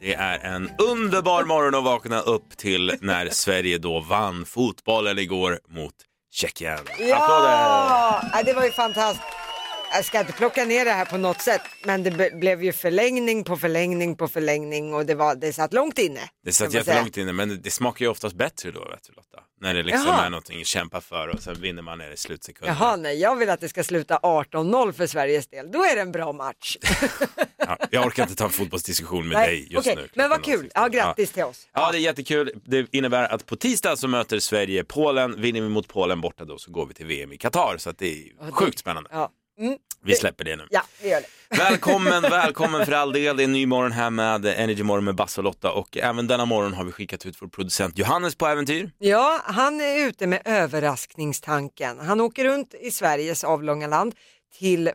[0.00, 5.60] Det är en underbar morgon att vakna upp till när Sverige då vann fotbollen igår
[5.68, 5.94] mot
[6.32, 6.78] Tjeckien.
[6.78, 7.10] Applåder!
[7.12, 9.39] Ja, det var ju fantastiskt.
[9.92, 12.72] Jag ska inte plocka ner det här på något sätt, men det be- blev ju
[12.72, 16.20] förlängning på förlängning på förlängning och det, var, det satt långt inne.
[16.44, 19.38] Det satt jättelångt inne men det smakar ju oftast bättre då vet du Lotta.
[19.60, 20.26] När det liksom Jaha.
[20.26, 22.74] är någonting att kämpa för och sen vinner man när det är slutsekunder.
[22.80, 25.70] Jaha, nej, jag vill att det ska sluta 18-0 för Sveriges del.
[25.72, 26.76] Då är det en bra match.
[27.66, 30.08] Ja, jag orkar inte ta en fotbollsdiskussion med Nej, dig just okej, nu.
[30.14, 30.70] Men vad kul.
[30.74, 30.90] Ja, 16.
[30.90, 31.68] grattis till oss.
[31.74, 32.52] Ja, det är jättekul.
[32.64, 35.40] Det innebär att på tisdag så möter Sverige Polen.
[35.40, 37.74] Vinner vi mot Polen borta då så går vi till VM i Qatar.
[37.78, 39.10] Så det är sjukt spännande.
[39.12, 39.30] Ja,
[39.60, 40.66] mm, Vi släpper det nu.
[40.70, 41.56] ja vi gör det.
[41.58, 43.36] Välkommen, välkommen för all del.
[43.36, 46.26] Det är en ny morgon här med Energy Morgon med Basse och Lotta och även
[46.26, 48.90] denna morgon har vi skickat ut vår producent Johannes på äventyr.
[48.98, 52.00] Ja, han är ute med överraskningstanken.
[52.00, 54.14] Han åker runt i Sveriges avlånga land
[54.58, 54.90] till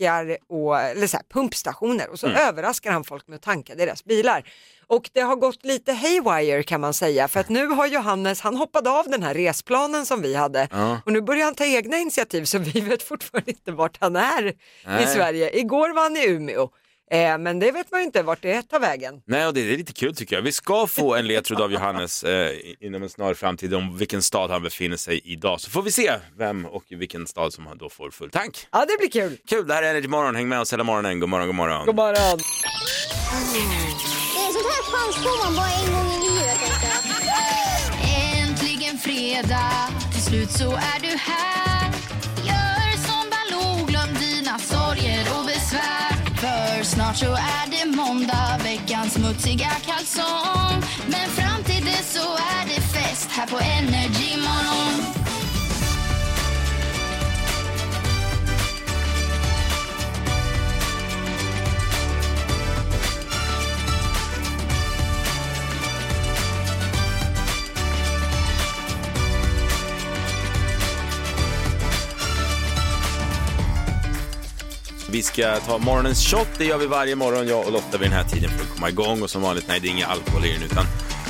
[0.00, 2.38] mackar och eller så här, pumpstationer och så Mm.
[2.48, 4.44] överraskar han folk med att tanka deras bilar.
[4.86, 8.56] Och det har gått lite haywire kan man säga för att nu har Johannes, han
[8.56, 11.00] hoppade av den här resplanen som vi hade Ja.
[11.06, 14.46] och nu börjar han ta egna initiativ så vi vet fortfarande inte vart han är
[14.48, 14.54] i
[14.86, 15.06] Nej.
[15.06, 15.58] Sverige.
[15.58, 16.68] Igår var han i Umeå.
[17.10, 19.14] Eh, men det vet man ju inte vart det tar vägen.
[19.26, 20.42] Nej, och det är lite kul tycker jag.
[20.42, 24.50] Vi ska få en ledtråd av Johannes eh, inom en snar framtid om vilken stad
[24.50, 25.60] han befinner sig i idag.
[25.60, 28.66] Så får vi se vem och i vilken stad som han då får full tank.
[28.72, 29.38] Ja, det blir kul.
[29.48, 30.34] Kul, det här är Energy Morgon.
[30.34, 31.20] Häng med oss hela morgonen.
[31.20, 31.86] God morgon, god morgon.
[31.86, 32.38] God morgon.
[34.34, 38.42] Det är sånt här chans får man bara en gång i livet tänkte jag.
[38.42, 41.73] Äntligen fredag, till slut så är du här
[47.14, 50.82] snart så är det måndag, veckans smutsiga kalsong.
[51.06, 54.83] Men fram till dess så är det fest här på Energy Morgon
[75.14, 76.48] Vi ska ta morgonens shot.
[76.58, 78.88] Det gör vi varje morgon, jag och Lotta vid den här tiden för att komma
[78.88, 79.22] igång.
[79.22, 80.84] Och som vanligt, nej det är ingen alkohol i den utan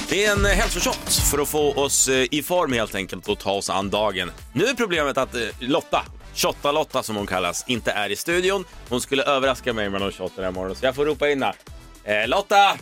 [0.08, 3.38] det är en eh, hälsoshot för att få oss eh, i form helt enkelt och
[3.38, 4.30] ta oss an dagen.
[4.52, 6.02] Nu är problemet att eh, Lotta,
[6.34, 8.64] Shotta-Lotta som hon kallas, inte är i studion.
[8.88, 11.42] Hon skulle överraska mig med någon shot den här morgonen så jag får ropa in
[11.42, 11.54] henne.
[12.22, 12.76] Eh, Lotta!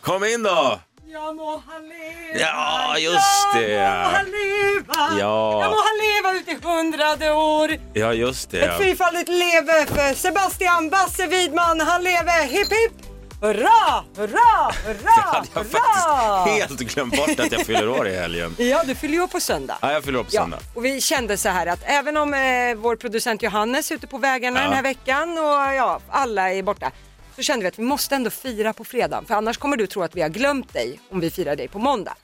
[0.00, 0.80] Kom in då!
[1.12, 3.68] Ja må han leva, Ja, just det.
[3.70, 5.60] Ja må han leva, Ja.
[5.62, 7.76] ja må han leva ut i hundrade år.
[7.94, 8.60] Ja, just det.
[8.60, 12.92] Ett fyrfaldigt leve för Sebastian Basse Widman, han leve, hipp hipp!
[13.40, 16.44] Hurra, hurra, hurra, hade jag hurra!
[16.44, 18.54] faktiskt helt glömt bort att jag fyller år i helgen.
[18.58, 19.78] Ja, du fyller ju år på söndag.
[19.80, 20.58] Ja, jag fyller år på söndag.
[20.74, 24.18] och vi kände så här att även om eh, vår producent Johannes är ute på
[24.18, 24.64] vägarna Ja.
[24.64, 26.90] den här veckan och ja, alla är borta
[27.36, 30.02] så kände vi att vi måste ändå fira på fredag för annars kommer du tro
[30.02, 32.14] att vi har glömt dig om vi firar dig på måndag.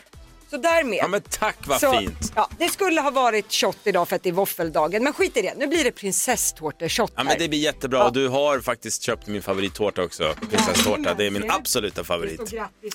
[0.50, 0.98] Så därmed.
[0.98, 2.32] Ja, men tack vad så, fint.
[2.36, 5.42] Ja, det skulle ha varit shot idag för att det är våffeldagen men skit i
[5.42, 8.10] det, nu blir det prinsesstårteshot Ja, men det blir jättebra Ja.
[8.10, 11.14] du har faktiskt köpt min favorittårta också, prinsesstårta.
[11.14, 12.50] Det är min absoluta Det står favorit.
[12.50, 12.94] grattis.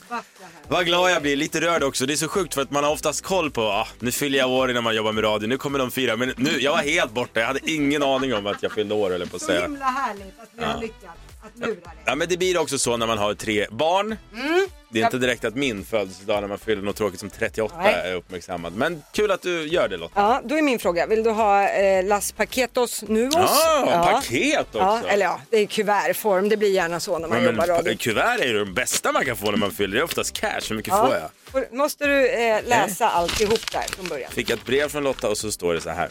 [0.67, 2.05] Vad glad jag blir, lite rörd också.
[2.05, 4.49] Det är så sjukt för att man har oftast koll på, ah, nu fyller jag
[4.51, 6.15] år när man jobbar med radio, nu kommer de fira.
[6.15, 9.13] Men nu, jag var helt borta, jag hade ingen aning om att jag fyllde år
[9.13, 9.61] eller på att Så säga.
[9.61, 11.19] himla härligt att vi har lyckats
[11.53, 11.81] att lura dig.
[12.05, 14.15] Ja men det blir också så när man har tre barn.
[14.33, 14.67] Mm.
[14.89, 17.93] Det är inte direkt att min födelsedag när man fyller något tråkigt som 38 Nej.
[17.93, 18.73] är uppmärksammad.
[18.75, 20.13] Men kul att du gör det Lotta.
[20.21, 23.35] Ja, då är min fråga, vill du ha eh, Las Paquetos Nuos?
[23.35, 24.77] Ah, paket också!
[24.77, 27.67] Ja, eller ja, det är kuvertform, det blir gärna så när man Ja, men jobbar
[27.67, 27.97] radio.
[27.97, 30.59] kuvert är ju det bästa man kan få när man fyller, det är oftast cash.
[30.69, 31.05] Hur mycket Ja.
[31.07, 31.29] får jag?
[31.51, 34.31] Får- Måste du eh, läsa alltihop där från början?
[34.31, 36.09] Fick ett brev från Lotta och så står det så här.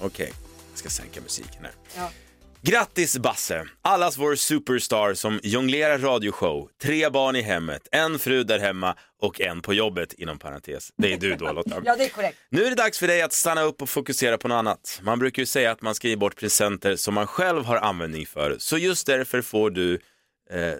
[0.00, 0.32] Okej,
[0.72, 1.72] jag ska sänka musiken här.
[1.96, 2.10] Ja.
[2.62, 3.66] Grattis Basse!
[3.82, 9.40] Allas vår superstar som jonglerar radioshow, tre barn i hemmet, en fru där hemma och
[9.40, 10.92] en på jobbet inom parentes.
[10.96, 11.82] Det är du då Lotta.
[11.84, 12.38] Ja, det är korrekt.
[12.50, 15.00] Nu är det dags för dig att stanna upp och fokusera på något annat.
[15.02, 18.26] Man brukar ju säga att man ska ge bort presenter som man själv har användning
[18.26, 18.56] för.
[18.58, 19.94] Så just därför får du
[20.50, 20.72] eh,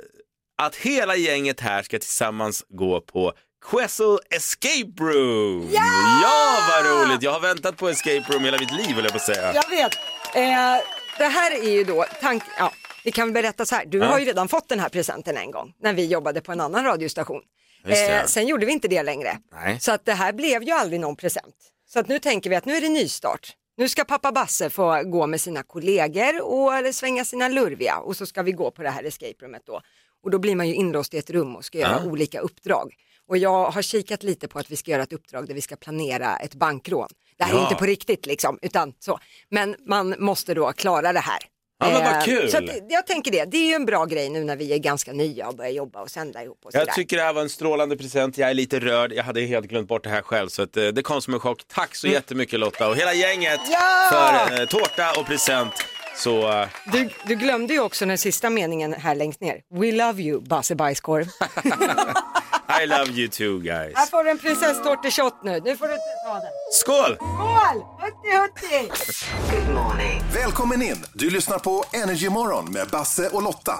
[0.62, 3.32] att hela gänget här ska tillsammans gå på
[3.70, 5.68] Quessel Escape Room!
[5.72, 5.82] Ja!
[6.22, 7.22] ja, vad roligt!
[7.22, 9.54] Jag har väntat på Escape Room hela mitt liv, höll jag på att säga.
[9.54, 9.92] Jag vet.
[10.34, 12.72] Eh, det här är ju då, tank, ja,
[13.04, 15.72] vi kan berätta så här, du har ju redan fått den här presenten en gång
[15.80, 17.42] när vi jobbade på en annan radiostation.
[17.84, 18.24] Eh, Just det.
[18.26, 19.38] sen gjorde vi inte det längre.
[19.52, 19.80] Nej.
[19.80, 21.54] Så att det här blev ju aldrig någon present.
[21.88, 23.56] Så att nu tänker vi att nu är det nystart.
[23.76, 28.26] Nu ska pappa Basse få gå med sina kollegor och svänga sina lurviga och så
[28.26, 29.80] ska vi gå på det här escape roomet då.
[30.22, 32.94] Och då blir man ju inlåst i ett rum och ska göra olika uppdrag.
[33.30, 35.76] Och jag har kikat lite på att vi ska göra ett uppdrag där vi ska
[35.76, 37.08] planera ett bankrån.
[37.38, 37.62] Det här är Ja.
[37.62, 39.18] inte på riktigt liksom, utan så.
[39.50, 41.38] Men man måste då klara det här.
[41.82, 42.50] Ja, men vad Eh, kul.
[42.50, 44.78] Så att, jag tänker det, det är ju en bra grej nu när vi är
[44.78, 46.86] ganska nya och börjar jobba och sända ihop och sådär.
[46.86, 48.38] Jag tycker det här var en strålande present.
[48.38, 49.12] Jag är lite rörd.
[49.12, 50.48] Jag hade helt glömt bort det här själv.
[50.48, 51.62] Så att, eh, det kom som en chock.
[51.68, 53.70] Tack så jättemycket Lotta och hela gänget Mm.
[53.72, 54.08] Ja!
[54.48, 55.72] för eh, tårta och present.
[56.16, 59.60] Så eh, Du, du glömde ju också den sista meningen här längst ner.
[59.74, 61.26] We love you, Basse Bajskorv.
[62.70, 63.92] I love you too guys.
[63.94, 65.60] här får du en prinsesstårteshot nu.
[65.64, 65.94] Nu får du
[66.26, 66.50] ta den.
[66.72, 67.16] Skål!
[67.16, 67.82] Skål!
[68.00, 68.90] Hutti hutti!
[70.34, 70.96] Välkommen in!
[71.12, 73.74] Du lyssnar på Energy Morgon med Basse och Lotta.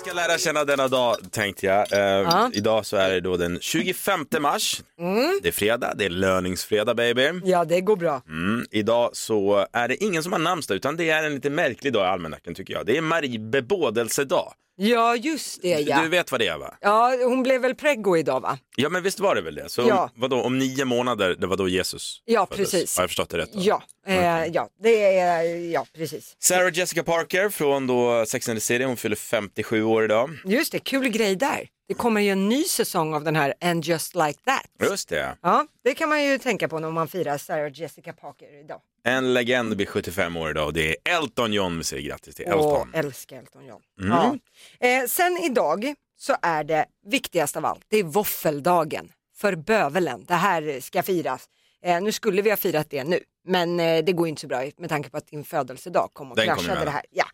[0.00, 1.92] ska lära känna denna dag tänkte jag.
[1.92, 4.82] Eh, Idag så är det då den 25 mars.
[5.00, 5.40] Mm.
[5.42, 7.30] Det är fredag, det är löningsfredag baby.
[7.44, 8.22] Ja, det går bra.
[8.28, 11.92] Mm, idag så är det ingen som har namnsdag utan det är en lite märklig
[11.92, 12.86] dag i almanackan tycker jag.
[12.86, 14.52] Det är Marie bebådelsedag.
[14.76, 16.02] Ja, just det ja.
[16.02, 16.74] Du vet vad det är va?
[16.80, 18.58] Ja, hon blev väl preggo idag va?
[18.76, 19.68] Ja men visst var det väl det?
[19.68, 20.02] Så Ja.
[20.02, 22.70] om, vadå, om nio månader, det var då Jesus Ja, föddes.
[22.70, 22.96] precis.
[22.96, 23.52] Har jag förstått det rätt?
[23.52, 23.60] Då?
[23.62, 25.42] Ja, eh, ja, det är,
[25.72, 26.36] ja precis.
[26.38, 30.30] Sarah Jessica Parker från då Sex and the City, hon fyller 57 år idag.
[30.44, 31.68] Just det, kul grej där.
[31.92, 34.90] Det kommer ju en ny säsong av den här And just like that.
[34.90, 35.36] Just det.
[35.42, 38.80] Ja, det kan man ju tänka på när man firar Sarah Jessica Parker idag.
[39.04, 42.44] En legend blir 75 år idag och det är Elton John vi säger grattis till.
[42.48, 42.90] Åh, Elton.
[42.94, 43.80] älskar Elton John.
[43.96, 44.36] Ja.
[44.80, 50.24] Eh, sen idag så är det viktigast av allt, det är våffeldagen för bövelen.
[50.28, 51.48] Det här ska firas.
[51.84, 54.46] Eh, nu skulle vi ha firat det nu, men eh, det går ju inte så
[54.46, 56.94] bra med tanke på att din födelsedag kom och Den kraschade det emellan.
[56.94, 57.04] här.
[57.10, 57.24] Ja.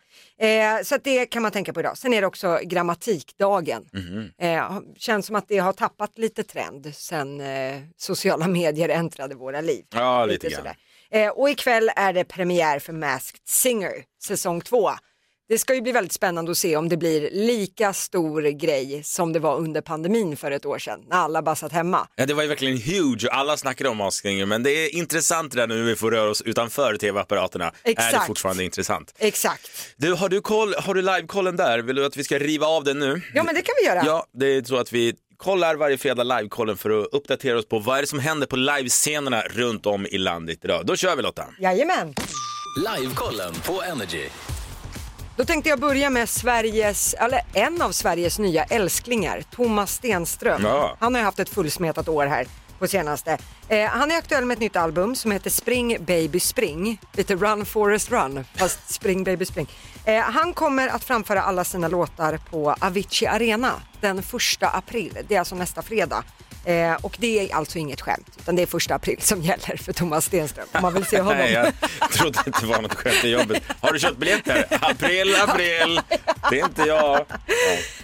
[0.77, 1.97] Eh, så att det kan man tänka på idag.
[1.97, 3.85] Sen är det också grammatikdagen.
[3.93, 4.31] Mhm.
[4.37, 9.61] Eh, känns som att det har tappat lite trend sen eh, sociala medier äntrade våra
[9.61, 9.85] liv.
[9.95, 10.57] Ja, lite grann.
[10.57, 10.75] sådär.
[11.11, 13.91] Eh, och ikväll är det premiär för Masked Singer,
[14.23, 14.89] säsong två.
[15.49, 19.33] Det ska ju bli väldigt spännande att se om det blir lika stor grej som
[19.33, 22.07] det var under pandemin för ett år sedan när alla bara satt hemma.
[22.15, 25.51] Ja, det var ju verkligen huge och alla snackade om Masked men det är intressant
[25.51, 27.65] det där nu när vi får röra oss utanför tv-apparaterna.
[27.65, 28.27] Är det Exakt.
[28.27, 29.13] fortfarande intressant.
[29.17, 29.69] Exakt.
[29.97, 31.79] Du, har du, koll, har du live-kollen där?
[31.79, 33.21] Vill du att vi ska riva av den nu?
[33.33, 34.03] Ja men det kan vi göra.
[34.05, 37.79] Ja, det är så att vi kollar varje fredag live-kollen för att uppdatera oss på
[37.79, 40.85] vad är det som händer på livescenerna runt om i landet idag.
[40.85, 41.45] Då kör vi Lotta.
[41.59, 42.13] Jajamän.
[42.97, 44.29] Livekollen på Energy.
[45.39, 50.61] Då tänkte jag börja med Sveriges, eller en av Sveriges nya älsklingar, Thomas Stenström.
[50.63, 50.97] Ja.
[50.99, 52.47] Han har ju haft ett fullsmetat år här
[52.79, 53.37] på senaste.
[53.67, 57.01] Eh, han är aktuell med ett nytt album som heter Spring Baby Spring.
[57.13, 59.67] Lite Run Forest Run, fast Spring Baby Spring.
[60.05, 63.71] Eh, han kommer att framföra alla sina låtar på Avicii Arena
[64.01, 65.17] den första april.
[65.27, 66.23] Det är alltså nästa fredag.
[66.69, 69.93] Eh, och det är alltså inget skämt, utan det är första april som gäller för
[69.93, 71.37] Thomas Stenström om man vill se honom.
[71.37, 73.63] Nej, jag trodde inte det var något skämt i jobbet.
[73.81, 74.65] Har du köpt biljetter?
[74.81, 76.01] April, april.
[76.49, 76.97] Det är inte jag.
[77.19, 77.25] Ja,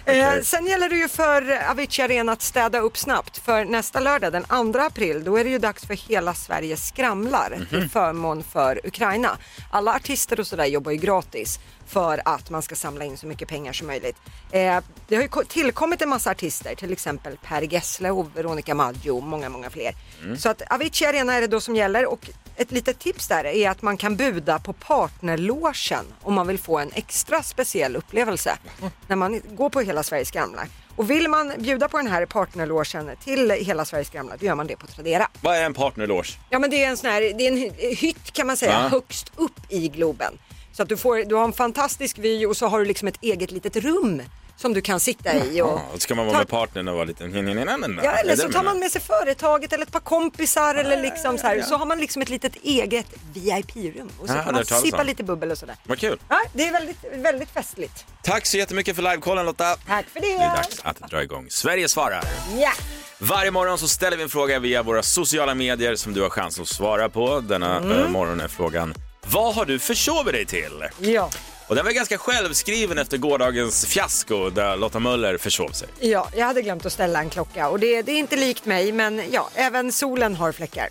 [0.02, 0.20] okej.
[0.20, 4.32] Eh, sen gäller det ju för Avicii Arena att städa upp snabbt för nästa lördag
[4.32, 7.66] den 2 april då är det ju dags för Hela Sverige skramlar Mhm.
[7.66, 9.38] till förmån för Ukraina.
[9.70, 13.48] Alla artister och sådär jobbar ju gratis för att man ska samla in så mycket
[13.48, 14.16] pengar som möjligt.
[14.50, 18.74] Eh, det har ju ko- tillkommit en massa artister, till exempel Per Gessle och Veronica
[18.74, 19.92] Maggio och många, många fler.
[20.22, 20.36] Mm.
[20.38, 23.70] Så att Avicii Arena är det då som gäller och ett litet tips där är
[23.70, 28.58] att man kan buda på partnerlogen om man vill få en extra speciell upplevelse
[29.06, 30.68] när man går på Hela Sverige skramlar.
[30.96, 34.66] Och vill man bjuda på den här partnerlogen till Hela Sverige skramlar, då gör man
[34.66, 35.28] det på Tradera.
[35.40, 36.38] Vad är en partnerloge?
[36.50, 38.72] Ja men det är en sån här, det är en hy- hytt kan man säga,
[38.72, 38.88] Ja.
[38.88, 40.38] högst upp i Globen.
[40.76, 43.18] Så att du, får, du har en fantastisk vy och så har du liksom ett
[43.20, 44.22] eget litet rum
[44.56, 45.62] som du kan sitta i.
[45.62, 47.24] Och Ja, ska man vara med partnern och vara lite...
[47.24, 51.46] Ja, eller så tar man med sig företaget eller ett par kompisar eller liksom så
[51.46, 51.62] här.
[51.62, 55.50] Så har man liksom ett litet eget VIP-rum och så kan man sippa lite bubbel
[55.50, 55.76] och sådär.
[55.86, 56.18] Vad kul.
[56.28, 58.04] Ja, det är väldigt, väldigt festligt.
[58.22, 59.76] Tack så jättemycket för livekollen Lotta.
[59.86, 60.56] Tack för Det är det.
[60.56, 62.24] dags att dra igång Sverige svarar.
[62.58, 62.72] Ja.
[63.18, 66.60] Varje morgon så ställer vi en fråga via våra sociala medier som du har chans
[66.60, 67.40] att svara på.
[67.40, 68.94] Denna eh, morgon är frågan
[69.30, 70.84] Vad har du försovit dig till?
[71.00, 71.30] Ja.
[71.68, 75.88] Och den var ganska självskriven efter gårdagens fiasko där Lotta Möller försov sig.
[76.00, 78.92] ja, jag hade glömt att ställa en klocka och det, det är inte likt mig
[78.92, 80.88] men ja, även solen har fläckar.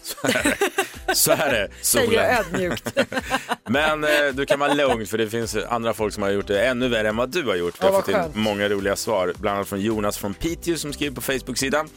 [1.13, 2.46] Så är det, Säger jag solen.
[2.54, 2.98] ödmjukt.
[3.70, 6.65] Men eh, du kan vara lugn för det finns andra folk som har gjort det
[6.68, 7.75] ännu värre än vad du har gjort.
[7.82, 11.15] Vi har fått in många roliga svar, bland annat från Jonas från Piteå som skriver
[11.15, 11.89] på Facebook-sidan.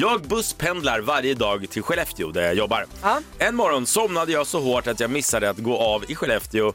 [0.00, 2.86] Jag busspendlar varje dag till Skellefteå där jag jobbar.
[3.02, 3.20] Ja.
[3.38, 6.68] En morgon somnade jag så hårt att jag missade att gå av i Skellefteå.
[6.68, 6.72] Eh,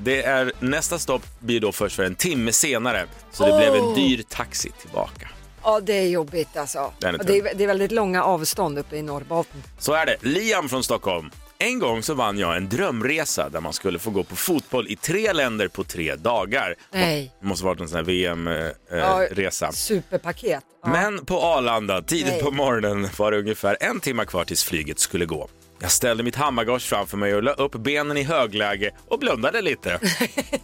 [0.00, 3.94] Det är, nästa stopp blir då först för en timme senare, så det blev en
[3.94, 5.28] dyr taxi tillbaka.
[5.62, 6.92] Ja, det är jobbigt alltså.
[6.98, 9.62] Den är Och det, är, det är väldigt långa avstånd uppe i Norrbotten.
[9.78, 10.16] Så är det.
[10.20, 11.30] Liam från Stockholm.
[11.58, 14.96] En gång så vann jag en drömresa där man skulle få gå på fotboll i
[14.96, 16.74] tre länder på tre dagar.
[16.92, 17.32] Nej.
[17.40, 19.72] Det måste varit en sån här Ja, VM-resa.
[19.72, 20.64] Superpaket.
[20.82, 20.88] Ja.
[20.88, 22.42] Men på Arlanda, tidigt Nej.
[22.42, 25.48] på morgonen, var det ungefär en timme kvar tills flyget skulle gå.
[25.80, 30.00] Jag ställde mitt hammargage framför mig och la upp benen i högläge och blundade lite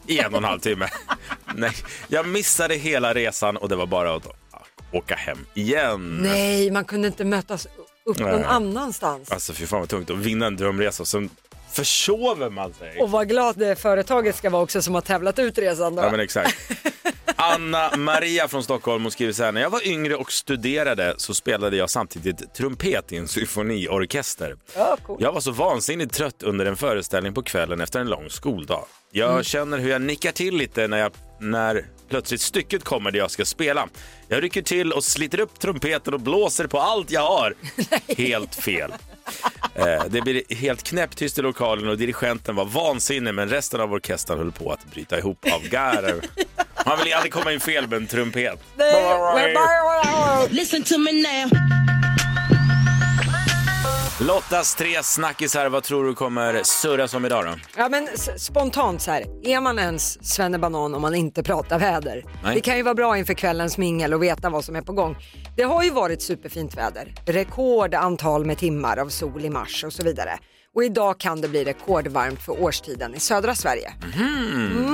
[0.06, 0.88] i en och en halv timme.
[1.54, 1.72] Nej,
[2.08, 4.26] jag missade hela resan och det var bara att
[4.92, 6.18] åka hem igen.
[6.22, 7.66] Nej, man kunde inte mötas
[8.04, 8.44] upp någon Nej.
[8.44, 9.30] annanstans.
[9.30, 11.30] Alltså fy fan vad tungt att vinna en drömresa och sen
[11.72, 12.98] försover man sig.
[13.00, 16.02] Och vad glad det företaget ska vara också som har tävlat ut resan då.
[16.02, 16.56] Ja men exakt.
[17.36, 21.34] Anna Maria från Stockholm hon skriver så här, när jag var yngre och studerade så
[21.34, 24.56] spelade jag samtidigt trumpet i en symfoniorkester.
[24.76, 25.20] Ja, coolt.
[25.20, 28.84] Jag var så vansinnigt trött under en föreställning på kvällen efter en lång skoldag.
[29.12, 29.42] Jag Mm.
[29.44, 33.44] känner hur jag nickar till lite när, jag, när plötsligt stycket kommer där jag ska
[33.44, 33.88] spela.
[34.28, 37.54] Jag rycker till och sliter upp trumpeten och blåser på allt jag har.
[38.16, 38.92] Helt fel.
[39.74, 44.38] Eh, det blir helt knäpptyst i lokalen och dirigenten var vansinnig men resten av orkestern
[44.38, 46.20] höll på att bryta ihop av garv.
[46.86, 48.60] Man vill aldrig komma in fel med en trumpet.
[50.50, 51.50] Listen to me now.
[54.20, 57.54] Lottas tre snackisar, vad tror du kommer surras om idag då?
[57.76, 62.24] Ja men spontant så här, är man ens svennebanan om man inte pratar väder?
[62.44, 62.54] Nej.
[62.54, 65.16] Det kan ju vara bra inför kvällens mingel och veta vad som är på gång.
[65.56, 70.02] Det har ju varit superfint väder, rekordantal med timmar av sol i mars och så
[70.02, 70.38] vidare.
[70.74, 73.92] Och idag kan det bli rekordvarmt för årstiden i södra Sverige.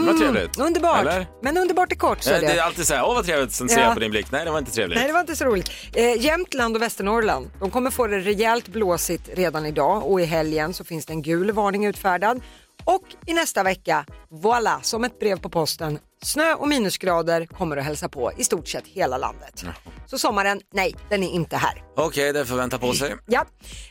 [0.06, 0.58] Vad trevligt.
[0.58, 1.26] Underbart, Eller?
[1.42, 2.22] men underbart är kort.
[2.22, 2.64] Så är Det är det.
[2.64, 3.84] alltid så här, åh vad trevligt, sen ser Ja.
[3.84, 4.98] jag på din blick, nej det var inte trevligt.
[4.98, 5.70] Nej, det var inte så roligt.
[5.94, 10.74] Eh, Jämtland och Västernorrland, de kommer få det rejält blåsigt redan idag och i helgen
[10.74, 12.40] så finns det en gul varning utfärdad.
[12.84, 17.84] Och i nästa vecka, voilà, som ett brev på posten, snö och minusgrader kommer att
[17.84, 19.64] hälsa på i stort sett hela landet.
[20.06, 21.82] Så sommaren, nej, den är inte här.
[21.96, 23.14] Okej, det får vänta på sig.
[23.26, 23.46] Ja.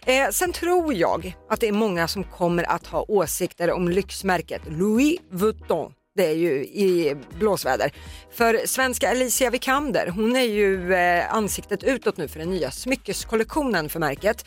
[0.06, 4.62] Eh, sen tror jag att det är många som kommer att ha åsikter om lyxmärket
[4.68, 5.92] Louis Vuitton.
[6.16, 7.92] Det är ju i blåsväder.
[8.32, 13.90] För svenska Alicia Vikander, hon är ju eh, ansiktet utåt nu för den nya smyckeskollektionen
[13.90, 14.46] för märket.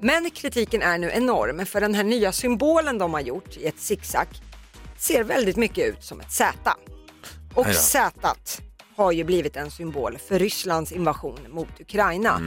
[0.00, 3.78] Men kritiken är nu enorm för den här nya symbolen de har gjort i ett
[3.78, 4.26] zigzag
[4.98, 6.76] ser väldigt mycket ut som ett Z.
[7.56, 7.74] Och.
[7.74, 8.10] Z
[8.96, 12.40] har ju blivit en symbol för Rysslands invasion mot Ukraina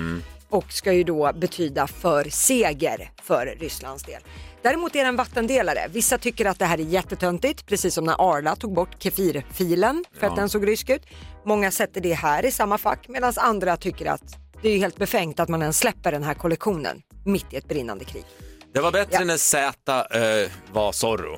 [0.50, 4.22] och ska ju då betyda för seger för Rysslands del.
[4.62, 5.88] Däremot är det en vattendelare.
[5.90, 10.28] Vissa tycker att det här är jättetöntigt, precis som när Arla tog bort kefirfilen för
[10.28, 11.02] att den såg rysk ut.
[11.46, 15.40] Många sätter det här i samma fack medan andra tycker att det är helt befängt
[15.40, 18.26] att man ens släpper den här kollektionen mitt i ett brinnande krig.
[18.74, 19.26] Det var bättre Ja.
[19.26, 21.38] när Z eh, var Zorro.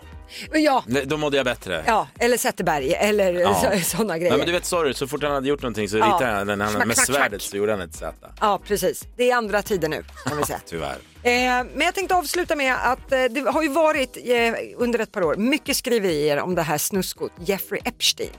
[0.54, 1.84] Ja, Då mådde jag bättre.
[1.88, 3.80] ja eller Zetterberg eller Ja.
[3.84, 4.32] sådana grejer.
[4.32, 6.20] Nej, men du vet Zorro, så fort han hade gjort någonting så Ja.
[6.24, 7.52] han den, han Smack, med smack, svärdet smack.
[7.52, 8.14] så gjorde han ett Z.
[8.40, 9.08] Ja, precis.
[9.18, 10.60] Det är andra tider nu, kan vi säga.
[10.66, 10.98] Tyvärr.
[11.24, 11.32] Eh,
[11.74, 15.24] men jag tänkte avsluta med att eh, det har ju varit eh, under ett par
[15.24, 18.30] år mycket skriverier om det här snuskot Jeffrey Epstein.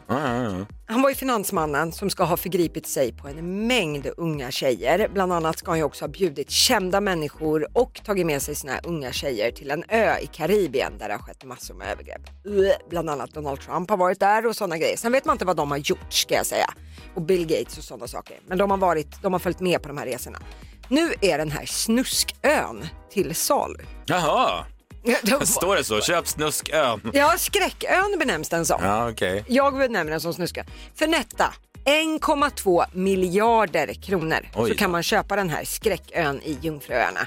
[0.86, 5.08] Han var ju finansmannen som ska ha förgripit sig på en mängd unga tjejer.
[5.14, 8.78] Bland annat ska han ju också ha bjudit kända människor och tagit med sig sina
[8.78, 12.22] unga tjejer till en ö i Karibien där det har skett massor med övergrepp.
[12.90, 14.96] Bland annat Donald Trump har varit där och sådana grejer.
[14.96, 16.66] Sen vet man inte vad de har gjort ska jag säga.
[17.14, 18.36] Och Bill Gates och sådana saker.
[18.46, 20.38] Men de har, varit, de har följt med på de här resorna.
[20.92, 23.78] Nu är den här snuskön till salu.
[24.06, 24.64] Jaha,
[25.44, 26.00] står det så?
[26.00, 27.10] Köp snuskön.
[27.12, 28.84] Ja, skräckön benämns den som.
[28.84, 29.44] Ja, okej.
[29.48, 30.66] Jag benämner den som snuskön.
[30.94, 34.74] För netta 1,2 miljarder kronor Oj så då.
[34.74, 37.20] kan man köpa den här skräckön i Jungfruöarna.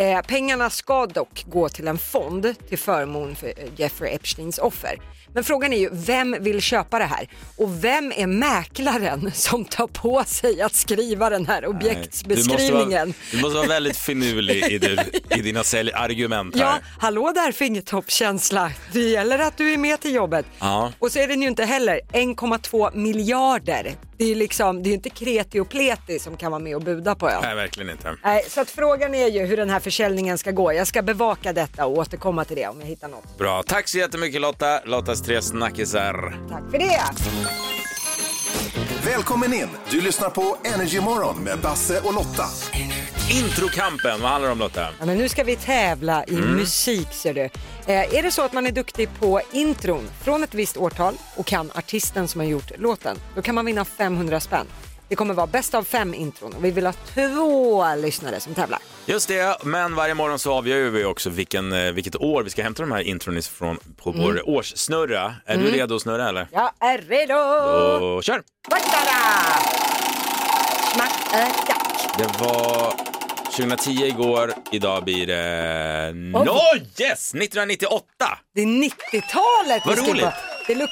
[0.00, 4.98] Eh, pengarna ska dock gå till en fond till förmån för eh, Jeffrey Epsteins offer.
[5.34, 7.28] Men frågan är ju, vem vill köpa det här?
[7.56, 11.92] Och vem är mäklaren som tar på sig att skriva den här Du måste, vara,
[11.92, 13.14] objektsbeskrivningen?
[13.30, 14.98] du måste vara väldigt finurlig i, din,
[15.30, 16.62] i dina säljargument här.
[16.62, 18.72] Ja, hallå där fingertoppskänsla.
[18.92, 20.46] Det gäller att du är med till jobbet.
[20.58, 20.92] Ja.
[20.98, 23.94] Och så är den ju inte heller 1,2 miljarder.
[24.20, 26.82] Det är ju liksom, det är inte kreti och pleti som kan vara med och
[26.82, 27.40] buda på ön.
[27.42, 28.16] Nej, verkligen inte.
[28.24, 30.72] Nej, så att frågan är ju hur den här försäljningen ska gå.
[30.72, 33.38] Jag ska bevaka detta och återkomma till det om jag hittar något.
[33.38, 34.80] Bra, tack så jättemycket Lotta.
[34.84, 36.38] Lottas tre snackisar.
[36.50, 37.00] Tack för det.
[39.04, 39.68] Välkommen in!
[39.90, 42.44] Du lyssnar på Energy Morgon med Basse och Lotta.
[43.30, 44.88] Introkampen, vad handlar det om Lotta?
[45.00, 46.50] Ja, men nu ska vi tävla i Mm.
[46.56, 47.40] musik ser du.
[47.40, 51.46] Eh, är det så att man är duktig på intron från ett visst årtal och
[51.46, 54.66] kan artisten som har gjort låten, då kan man vinna 500 spänn.
[55.10, 58.78] Det kommer vara bäst av fem intron och vi vill ha två lyssnare som tävlar.
[59.06, 62.62] Just det, men varje morgon så avgör vi också vilken, eh, vilket år vi ska
[62.62, 64.22] hämta de här intron ifrån på Mm.
[64.22, 65.34] vår årssnurra.
[65.46, 66.48] Är du redo att snurra eller?
[66.52, 67.34] Jag är redo!
[68.16, 68.42] Och kör!
[68.70, 69.10] Vaktara!
[71.68, 72.18] Jack.
[72.18, 72.92] Det var
[73.56, 76.12] 2010 igår, idag blir det...
[76.14, 76.48] No,
[76.98, 77.34] yes!
[77.34, 78.04] 1998!
[78.54, 80.24] Det är 90-talet Vad roligt.
[80.66, 80.90] Det luk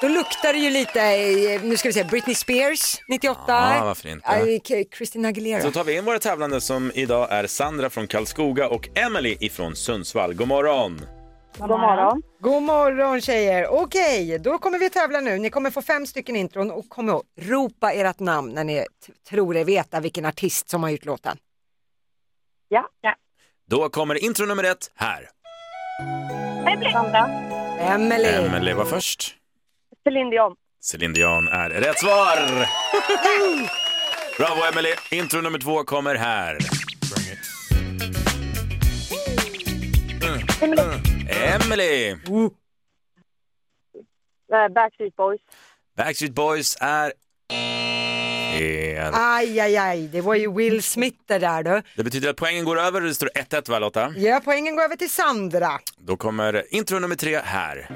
[0.00, 3.42] Då luktar det ju lite, eh, nu ska vi se, Britney Spears 98.
[3.48, 4.86] Ja, varför inte?
[4.96, 5.62] Christina Aguilera.
[5.62, 9.76] Så tar vi in våra tävlande som idag är Sandra från Karlskoga och Emily ifrån
[9.76, 10.34] Sundsvall.
[10.34, 11.00] God morgon!
[11.58, 12.22] God morgon.
[12.40, 13.66] God morgon tjejer!
[13.68, 15.38] Okej, då kommer vi tävla nu.
[15.38, 18.86] Ni kommer få fem stycken intron och kom ihåg, ropa ert namn när ni
[19.28, 21.36] tror er veta vilken artist som har gjort låten.
[22.68, 22.88] Ja.
[23.00, 23.14] ja.
[23.66, 25.28] Då kommer intro nummer ett här.
[26.92, 27.28] Sandra.
[27.80, 28.28] Emily.
[28.28, 29.35] Emily var först.
[30.06, 30.54] Céline Dion.
[30.80, 32.66] Céline Dion är rätt svar!
[34.38, 34.94] Bravo Emily!
[35.10, 36.58] Intro nummer två kommer här.
[41.28, 42.10] Emily!
[44.52, 45.40] Eh, Backstreet Boys.
[45.96, 47.12] Backstreet Boys är
[48.58, 49.12] fel.
[49.14, 51.82] Aj, aj, aj, det var ju Will Smith det där du.
[51.96, 54.14] Det betyder att poängen går över det står 1-1 va Lotta?
[54.16, 55.70] Ja, poängen går över till Sandra.
[55.98, 57.88] Då kommer intro nummer tre här.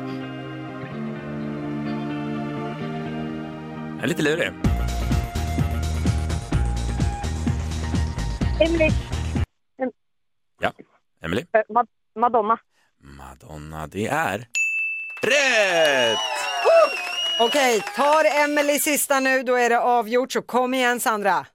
[4.02, 4.48] Är lite lurig.
[8.60, 8.90] Emily.
[10.60, 10.72] Ja,
[11.22, 11.44] Emily.
[11.52, 11.86] Eh, Ma-
[12.20, 12.58] Madonna.
[13.02, 14.38] Madonna, det är
[15.22, 16.18] rätt!
[17.40, 21.46] Okej, tar Emily sista nu, då är det avgjort, så kom igen Sandra.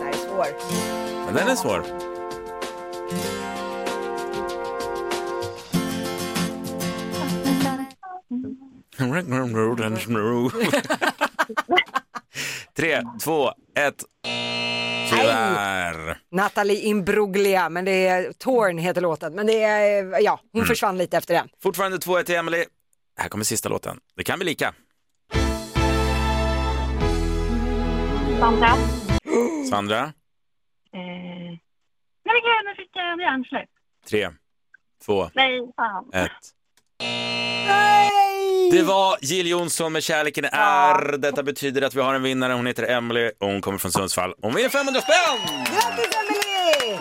[0.00, 0.46] Här är svår.
[1.26, 2.05] Men den är svår.
[12.76, 13.48] Tre, två,
[13.78, 14.04] ett.
[15.10, 16.18] Tyvärr.
[16.30, 20.68] Natalie Imbruglia, men det är Torn heter låten, men det är, ja, hon Mm.
[20.68, 21.48] försvann lite efter den.
[21.62, 22.64] Fortfarande 2-1 till Emily.
[23.18, 24.00] Här kommer sista låten.
[24.16, 24.74] Det kan bli lika.
[28.40, 28.72] Sandra.
[29.70, 30.12] Sandra,
[30.92, 31.00] Eh...
[31.02, 31.60] Nej,
[32.24, 33.68] men gud, nu fick jag hjärnsläpp.
[34.08, 34.30] tre,
[35.04, 36.10] två, Nej, fan.
[36.12, 36.30] ett.
[38.70, 41.16] Det var Jill Johnson med Kärleken är.
[41.18, 42.52] Detta betyder att vi har en vinnare.
[42.52, 44.34] Hon heter Emily och hon kommer från Sundsvall.
[44.42, 45.64] Hon vinner 500 spänn!
[45.72, 46.98] Grattis Emily!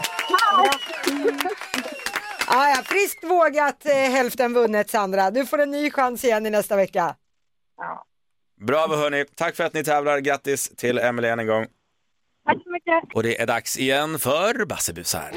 [2.47, 5.31] Ah, ja, friskt vågat, eh, hälften vunnet Sandra.
[5.31, 7.15] Du får en ny chans igen i nästa vecka.
[8.61, 9.25] Bravo hörni.
[9.35, 10.19] Tack för att ni tävlar.
[10.19, 11.65] Grattis till Emily än en gång.
[12.45, 13.15] Tack så mycket.
[13.15, 15.31] Och det är dags igen för Bassebusar.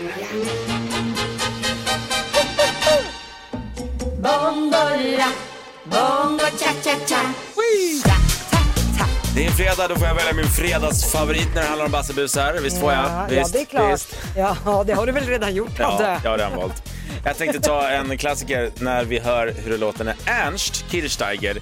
[9.35, 12.59] Det är fredag, då får jag välja min fredagsfavorit när det handlar om Bassebusar.
[12.63, 13.05] Visst får jag?
[13.05, 13.93] Ja, Visst, ja, det är klart.
[13.95, 14.17] Visst.
[14.37, 16.21] Ja, det har du väl redan gjort Ja, Adde?
[16.25, 16.83] jag har redan valt.
[17.25, 21.59] Jag tänkte ta en klassiker när vi hör hur det låter när Ernst Kirchsteiger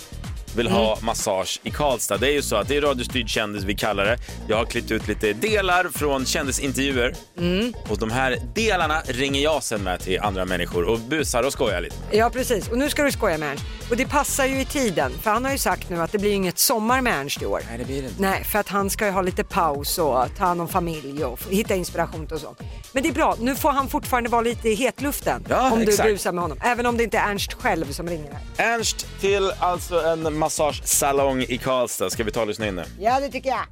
[0.57, 1.07] vill ha Mm.
[1.07, 2.17] massage i Karlstad.
[2.17, 4.19] Det är ju så att det är radiostyrd kändis vi kallar det.
[4.49, 7.75] Jag har klippt ut lite delar från kändisintervjuer Mm.
[7.89, 11.81] och de här delarna ringer jag sen med till andra människor och busar och skojar
[11.81, 11.97] lite.
[12.11, 13.65] Ja precis, och nu ska du skoja med Ernst.
[13.91, 16.33] Och det passar ju i tiden, för han har ju sagt nu att det blir
[16.33, 17.63] inget sommar med Ernst i år.
[17.69, 18.23] Nej, det blir det inte.
[18.23, 21.39] Nej, för att han ska ju ha lite paus och ta hand om familj och
[21.41, 22.57] f- hitta inspiration och så.
[22.93, 26.09] Men det är bra, nu får han fortfarande vara lite i hetluften Ja, om exakt.
[26.09, 26.59] du busar med honom.
[26.63, 28.75] Även om det inte är Ernst själv som ringer här.
[28.75, 32.11] Ernst till alltså en massagesalong i Karlstad.
[32.11, 32.85] Ska vi ta och lyssna in nu?
[32.99, 33.67] Ja, det tycker jag.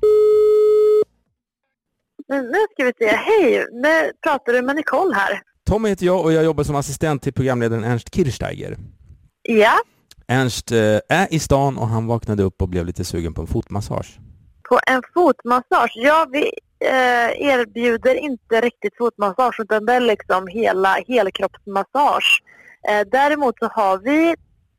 [2.28, 3.16] Nu ska vi se.
[3.16, 5.42] Hej, nu pratar du med Nicole här.
[5.66, 8.76] Tommy heter jag och jag jobbar som assistent till programledaren Ernst Kirchsteiger.
[9.42, 9.74] Ja,
[10.28, 13.46] Ernst eh, är i stan och han vaknade upp och blev lite sugen på en
[13.46, 14.18] fotmassage.
[14.68, 15.92] på en fotmassage.
[15.94, 16.42] Ja, vi
[16.84, 22.42] eh, erbjuder inte riktigt fotmassage utan det är liksom hela helkroppsmassage.
[22.88, 24.34] Eh, däremot så har vi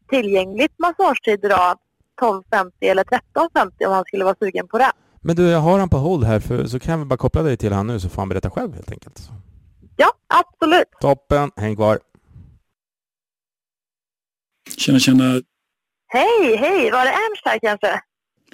[0.10, 1.78] tillgängligt massagetid idag
[2.22, 4.92] 12.50 eller 13.50 om han skulle vara sugen på det.
[5.22, 7.58] Men du, jag har han på hold här för, så kan vi bara koppla dig
[7.58, 9.30] till han nu så får han berätta själv helt enkelt.
[9.98, 10.88] Ja, absolut.
[11.02, 12.00] Toppen, häng kvar.
[14.78, 15.42] Tjena, tjena.
[16.08, 18.02] Hej, hej, var det Ernst här kanske?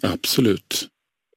[0.03, 0.87] Absolut.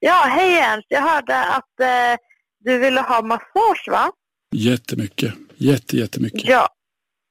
[0.01, 0.87] Ja, hej Ernst.
[0.89, 2.21] Jag hörde att eh,
[2.59, 4.13] du ville ha massage va?
[4.55, 5.35] Jättemycket.
[5.57, 6.49] Jätte, jättemycket.
[6.49, 6.69] Ja.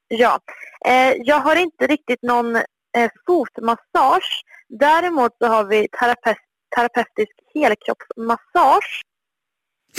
[0.08, 0.40] ja.
[0.86, 4.44] Eh, jag har inte riktigt någon eh, fotmassage.
[4.80, 6.38] Däremot så har vi terapeut,
[6.76, 9.02] terapeutisk helkroppsmassage.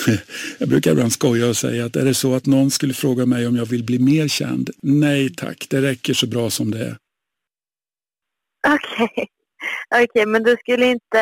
[0.59, 3.47] Jag brukar ibland skoja och säga att är det så att någon skulle fråga mig
[3.47, 4.71] om jag vill bli mer känd?
[4.83, 6.97] Nej tack, det räcker så bra som det är.
[8.67, 9.29] Okej,
[10.05, 11.21] Okej, men du skulle inte,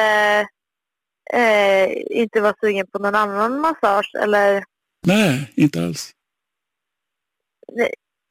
[1.35, 4.65] eh, inte vara sugen på någon annan massage eller
[5.07, 6.11] Nej, inte alls.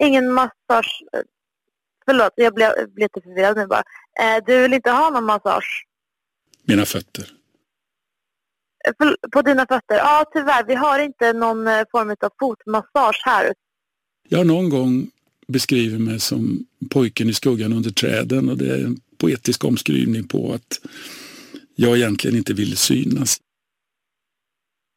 [0.04, 1.04] ingen massage?
[2.06, 3.84] Förlåt, jag blev, blev lite förvirrad nu bara.
[4.22, 5.86] Eh, du vill inte ha någon massage?
[6.64, 7.32] Mina fötter.
[8.88, 9.96] Eh, för- På dina fötter?
[9.96, 10.64] Ja, tyvärr.
[10.68, 13.54] Vi har inte någon eh, form av fotmassage här.
[14.30, 15.10] Jag har någon gång
[15.48, 20.54] beskriver mig som pojken i skuggan under träden och det är en poetisk omskrivning på
[20.54, 20.80] att
[21.76, 23.38] jag egentligen inte vill synas.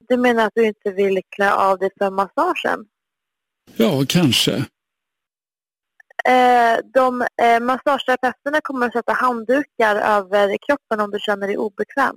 [0.08, 2.86] Du menar att du inte vill klä av dig för massagen?
[3.76, 4.64] Ja, kanske.
[6.28, 12.16] Eh, de eh, massageterapeuterna kommer att sätta handdukar över kroppen om du känner dig obekväm.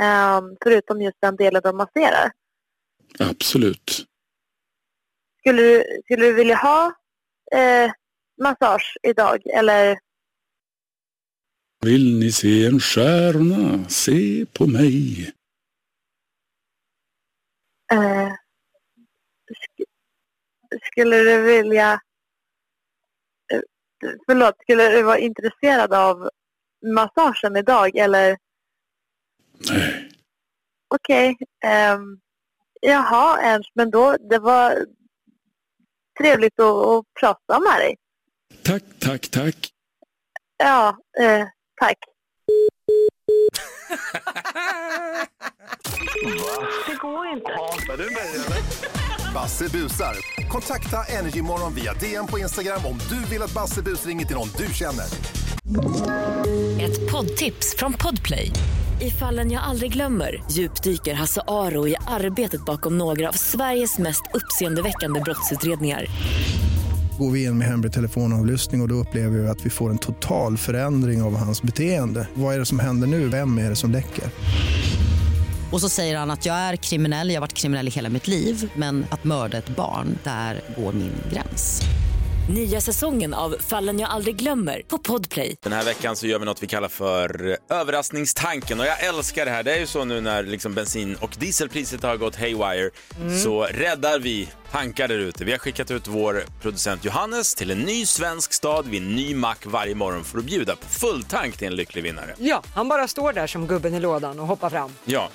[0.00, 2.30] Eh, förutom just den delen de masserar.
[3.18, 4.06] Absolut.
[5.38, 6.92] Skulle du, skulle du vilja ha
[7.52, 7.92] eh,
[8.42, 9.98] massage idag eller?
[11.84, 15.32] Vill ni se en stjärna, se på mig.
[17.92, 18.32] Eh,
[19.62, 19.82] sk
[20.90, 22.00] skulle du vilja...
[24.26, 26.30] Förlåt, skulle du vara intresserad av
[26.94, 28.36] massagen idag eller?
[29.70, 30.10] Nej.
[30.94, 31.36] Okej.
[31.64, 32.20] ehm,
[32.80, 34.86] jaha, Ernst, men då, det var
[36.20, 37.96] trevligt att, att prata med dig.
[38.64, 39.70] Tack, tack, tack.
[40.56, 41.46] Ja, eh,
[41.80, 41.98] tack.
[46.86, 47.52] Det går inte.
[49.34, 50.16] Basse busar.
[50.48, 54.48] Kontakta Energymorgon via DM på Instagram om du vill att Basse bus ringer till någon
[54.58, 55.04] du känner.
[56.80, 58.50] Ett poddtips från Podplay.
[59.00, 64.22] I fallen jag aldrig glömmer djupdyker Hasse Aro i arbetet bakom några av Sveriges mest
[64.34, 66.06] uppseendeväckande brottsutredningar.
[67.18, 69.98] Går vi in med hemlig telefonavlyssning och, och då upplever vi att vi får en
[69.98, 72.28] total förändring av hans beteende.
[72.34, 73.28] Vad är det som händer nu?
[73.28, 74.24] Vem är det som läcker?
[75.72, 78.26] Och så säger han att jag är kriminell, jag har varit kriminell i hela mitt
[78.28, 81.80] liv men att mörda ett barn, där går min gräns.
[82.54, 85.56] Nya säsongen av Fallen jag aldrig glömmer på Podplay.
[85.62, 89.50] Den här veckan så gör vi något vi kallar för överraskningstanken och jag älskar det
[89.50, 89.62] här.
[89.62, 93.38] Det är ju så nu när liksom bensin och dieselpriset har gått haywire Mm.
[93.38, 95.44] så räddar vi tankar där ute.
[95.44, 99.34] Vi har skickat ut vår producent Johannes till en ny svensk stad vid en ny
[99.34, 102.34] mack varje morgon för att bjuda på full tank till en lycklig vinnare.
[102.38, 104.90] Ja, han bara står där som gubben i lådan och hoppar fram.
[105.04, 105.28] Ja,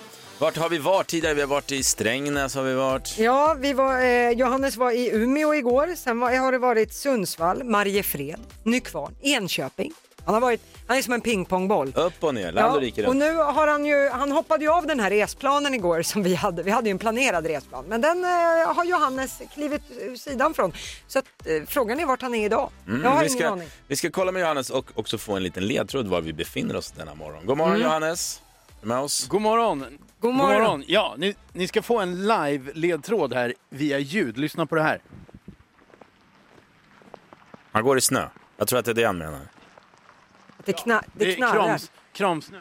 [0.43, 1.34] vart har vi varit tidigare?
[1.36, 3.15] Vi har varit i Strängnäs har vi varit.
[3.17, 7.63] Ja, vi var, eh, Johannes var i Umeå igår, sen var, har det varit Sundsvall,
[7.63, 9.93] Mariefred, Nykvarn, Enköping.
[10.25, 11.93] Han har varit, han är som en pingpongboll.
[11.95, 14.88] Upp och ner, land och rike och nu har han ju, han hoppade ju av
[14.88, 16.63] den här resplanen igår som vi hade.
[16.63, 18.29] Vi hade ju en planerad resplan, men den eh,
[18.75, 20.73] har Johannes klivit ur sidan från.
[21.08, 22.69] Så att, eh, frågan är vart han är idag.
[22.86, 23.67] Jag har Mm, vi, ingen ska, aning.
[23.88, 26.91] vi ska kolla med Johannes och också få en liten ledtråd var vi befinner oss
[26.91, 27.45] denna morgon.
[27.45, 27.88] God morgon Mm.
[27.88, 28.39] Johannes.
[28.84, 29.28] Med oss?
[29.28, 29.86] God morgon.
[30.19, 30.84] God morgon.
[30.88, 34.38] Ja, ni, ni ska få en live-ledtråd här via ljud.
[34.38, 35.02] Lyssna på det här.
[37.72, 38.28] Han går i snö.
[38.58, 39.39] Jag tror att det är det han menar.
[40.65, 41.54] Det, kna, det, knarrar.
[41.65, 42.60] krams, kramsnö.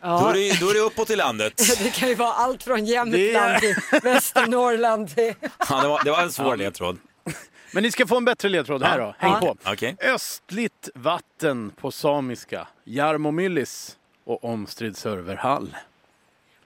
[0.00, 0.20] Ja.
[0.20, 1.52] Då, är det, då är det uppåt i landet.
[1.82, 5.10] Det kan ju vara allt från Jämtland till Västernorrland.
[5.68, 6.98] Ja, det, var, det var en svår ledtråd.
[7.72, 9.14] Men ni ska få en bättre ledtråd här då.
[9.18, 9.40] Häng Ja.
[9.40, 9.70] på.
[9.72, 9.96] Okej.
[10.00, 12.68] Östligt vatten på samiska.
[12.84, 13.95] Jarmomyllis
[14.26, 15.76] och omstridd serverhall.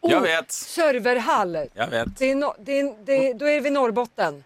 [0.00, 0.52] Jag vet.
[0.52, 1.58] Serverhall.
[1.74, 2.18] Jag vet.
[2.18, 4.44] Det är no, det är, det är, då är vi Norrbotten.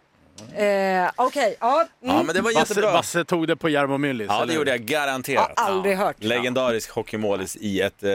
[0.55, 1.74] Eh, Okej, ja.
[2.03, 2.16] Mm.
[2.16, 2.92] Ja, men det var jättebra.
[2.92, 4.27] Basse tog det på Jarmomyllis.
[4.29, 4.55] Ja, det eller?
[4.55, 5.53] gjorde jag garanterat.
[5.57, 6.16] Har aldrig hört.
[6.18, 8.11] Legendarisk hockeymålis i ett eh,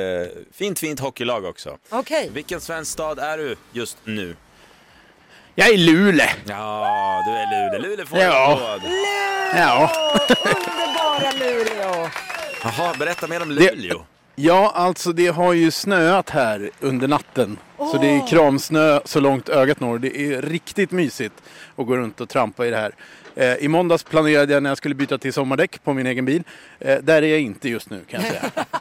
[0.53, 1.77] fint, fint hockeylag också.
[1.89, 2.29] Okej.
[2.33, 4.35] Vilken svensk stad är du just nu?
[5.55, 6.25] Jag är Luleå.
[6.47, 7.89] Ja, du är Luleå.
[7.89, 8.51] Luleå får Ja.
[8.51, 8.91] en applåd.
[9.55, 9.91] Ja.
[10.45, 12.09] Underbara Luleå.
[12.63, 14.05] Jaha, berätta mer om Det- Luleå.
[14.39, 17.57] Ja, alltså det har ju snöat här under natten.
[17.77, 19.99] Så det är kramsnö så långt ögat når.
[19.99, 21.33] Det är riktigt mysigt
[21.75, 22.91] att gå runt och trampa i det här.
[23.35, 26.43] Eh, I måndags planerade jag när jag skulle byta till sommardäck på min egen bil.
[26.79, 28.65] Eh, där är jag inte just nu kan jag säga.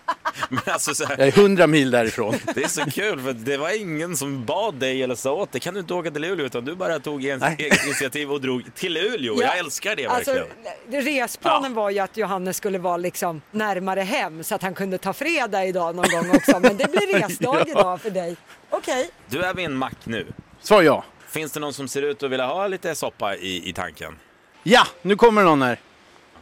[0.49, 2.35] Men alltså, så här, Jag är hundra mil därifrån.
[2.55, 5.61] det är så kul för det var ingen som bad dig eller sa åt dig.
[5.61, 6.47] Kan du inte åka till Luleå?
[6.47, 7.43] Utan du bara tog en,
[7.85, 9.35] initiativ och drog till Luleå.
[9.35, 9.43] Ja.
[9.47, 11.05] Jag älskar det Alltså, verkligen.
[11.05, 15.13] resplanen var ju att Johannes skulle vara liksom närmare hem så att han kunde ta
[15.13, 16.59] fredag idag någon gång också.
[16.61, 17.65] Men det blir resdag Ja.
[17.67, 18.37] idag för dig.
[18.71, 19.11] Okej.
[19.27, 20.27] Du är vid en mack nu.
[20.61, 21.05] Svar ja.
[21.29, 24.19] Finns det någon som ser ut att vilja ha lite soppa i, i tanken?
[24.63, 25.81] Ja, nu kommer någon här.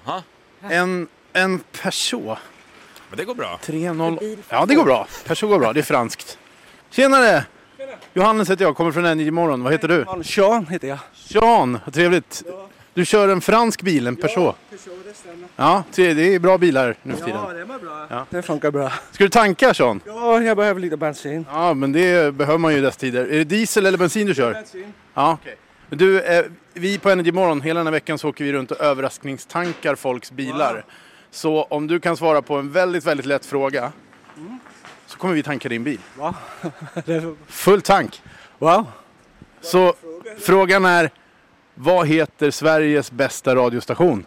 [0.07, 0.23] Aha.
[0.71, 2.39] En, en Peugeot.
[3.17, 3.59] Det går bra.
[3.65, 4.37] 3.0.
[4.49, 5.07] Ja, det går bra.
[5.27, 5.73] Peugeot går bra.
[5.73, 6.39] Det är franskt.
[6.91, 7.45] Tjenare!
[8.15, 9.63] Johannes heter jag, kommer från Energy Morgon.
[9.63, 10.25] Vad heter du?
[10.25, 10.99] Sean heter jag.
[11.15, 12.43] Sean, vad trevligt.
[12.95, 14.57] Du kör en fransk bil, en Peugeot.
[15.57, 17.41] Ja, det det är bra bilar nu för tiden.
[17.57, 18.07] det var bra.
[18.11, 18.27] Ja.
[18.31, 18.93] Det funkar bra.
[19.13, 20.01] Ska du tanka Sean?
[20.07, 21.47] Ja, jag behöver lite bensin.
[21.51, 23.25] Ja, men det behöver man ju i dessa tider.
[23.25, 24.53] Är det diesel eller bensin du kör?
[24.53, 24.93] Bensin.
[25.15, 25.39] Ja.
[25.91, 28.81] Du, eh, vi på Energy Morgon, hela den här veckan så åker vi runt och
[28.81, 30.85] överraskningstankar folks bilar.
[31.31, 33.93] Så om du kan svara på en väldigt, väldigt lätt fråga
[35.07, 36.01] så kommer vi tanka din bil.
[36.17, 36.35] Va?
[37.47, 38.23] Full tank.
[38.59, 38.87] wow.
[39.61, 39.95] Så
[40.41, 41.11] frågan är,
[41.75, 44.25] vad heter Sveriges bästa radiostation?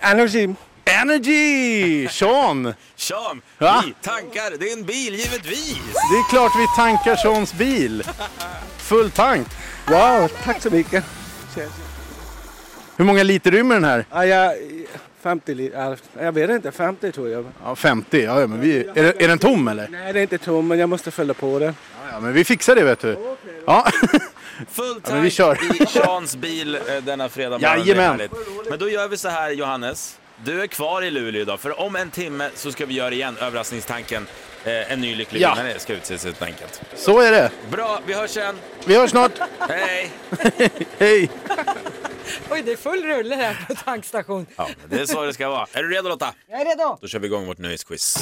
[0.00, 0.48] Energy.
[0.84, 2.08] Energy!
[2.08, 2.74] Sean!
[2.96, 3.82] Sean, Va?
[3.86, 5.78] vi tankar din bil givetvis.
[6.10, 8.02] Det är klart vi tankar Seans bil.
[8.76, 9.46] Full tank.
[9.88, 11.04] Wow, tack så mycket.
[12.96, 14.04] Hur många liter rymmer den här?
[14.10, 14.54] Ja, jag,
[15.24, 17.44] 50 liter, jag vet inte, 50 tror jag.
[17.64, 18.22] Ja, 50.
[18.24, 19.88] Ja, ja, men vi, är, är den tom eller?
[19.88, 21.64] Nej, det är inte tom, men jag måste fylla på det.
[21.64, 21.72] Ja,
[22.12, 23.16] ja, men vi fixar det vet du.
[23.66, 23.86] Ja.
[24.70, 25.82] Full Ja, men vi tank kör.
[25.82, 27.86] i Seans bil eh, denna fredag morgon.
[27.86, 28.20] Jajamän.
[28.70, 30.18] Men då gör vi så här Johannes.
[30.44, 33.36] Du är kvar i Luleå idag, för om en timme så ska vi göra igen
[33.40, 34.26] överraskningstanken.
[34.64, 35.54] Eh, en ny lycklig Ja.
[35.54, 36.82] vinnare ska utses helt enkelt.
[36.96, 37.50] Så är det.
[37.70, 38.54] Bra, vi hörs sen.
[38.86, 39.32] Vi hörs snart.
[39.68, 40.10] Hej!
[40.98, 41.30] Hej!
[42.50, 44.46] Oj, det är full rulle här på tankstation.
[44.56, 45.66] Ja, det är så det ska vara.
[45.72, 46.34] Är du redo Lotta?
[46.48, 46.98] Jag är redo.
[47.00, 48.16] Då kör vi igång vårt nöjesquiz.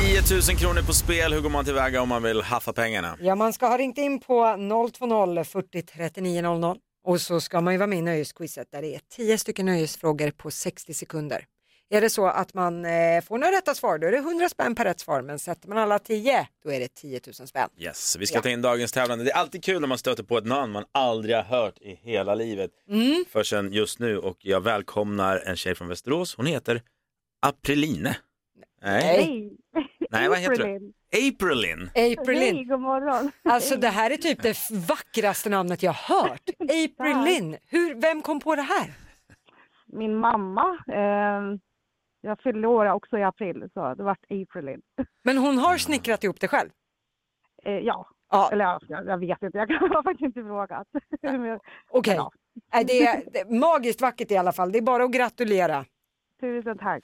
[0.00, 1.32] 10 000 kronor på spel.
[1.32, 3.16] Hur går man tillväga om man vill haffa pengarna?
[3.20, 4.56] Ja, man ska ha ringt in på
[4.98, 8.94] 020 40 39 00 och så ska man ju vara med i nöjesquizet där det
[8.94, 11.44] är 10 stycken nöjesfrågor på 60 sekunder.
[11.90, 14.74] Är det så att man eh, får några rätta svar då är det 100 spänn
[14.74, 17.68] per rätt svar men sätter man alla 10 då är det 10 000 spänn.
[17.78, 18.42] Yes, vi ska Ja.
[18.42, 19.24] ta in dagens tävlande.
[19.24, 21.94] Det är alltid kul när man stöter på ett namn man aldrig har hört i
[21.94, 23.24] hela livet Mm.
[23.30, 26.34] förrän just nu och jag välkomnar en tjej från Västerås.
[26.36, 26.82] Hon heter
[27.46, 28.08] Apriline.
[28.82, 29.86] Nej, Nej.
[30.10, 30.62] Nej vad heter du?
[30.62, 30.92] Aprilin.
[31.12, 31.90] Aprilin.
[32.18, 32.56] Aprilin.
[32.56, 33.30] Hej, god morgon.
[33.44, 34.56] Alltså det här är typ det
[34.88, 36.42] vackraste namnet jag har hört.
[36.58, 37.56] Aprilin.
[37.68, 38.92] Hur, vem kom på det här?
[39.92, 40.78] Min mamma.
[40.88, 41.58] Eh,
[42.20, 44.80] jag fyllde år också i april, så det vart Aprilin.
[45.24, 46.70] Men hon har snickrat ihop det själv?
[47.64, 48.06] Eh, ja.
[48.30, 48.50] Ja.
[48.52, 50.86] eller ja, jag, jag vet inte, jag har faktiskt inte frågat.
[51.90, 52.14] Okej.
[52.14, 52.30] Ja.
[52.74, 54.72] Nej, Det, är, det är magiskt vackert i alla fall.
[54.72, 55.84] Det är bara att gratulera.
[56.40, 57.02] Tusen tack.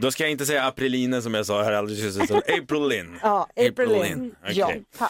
[0.00, 3.18] Då ska jag inte säga Apriline som jag sa här alldeles nyss, utan Aprilin.
[3.22, 4.34] Ja, Aprilin.
[4.42, 5.08] Okej, Ja.